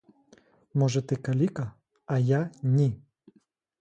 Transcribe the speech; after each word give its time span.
Може, 0.73 1.01
ти 1.01 1.15
каліка, 1.15 1.71
а 2.05 2.17
я 2.19 2.49
ні! 2.63 3.01